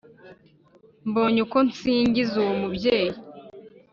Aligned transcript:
mbone 1.07 1.37
uko 1.45 1.57
nsingiza 1.69 2.33
uwo 2.41 2.53
mubyeyi 2.61 3.11